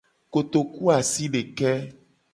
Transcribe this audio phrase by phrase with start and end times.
[0.31, 1.71] Kotokuasideke.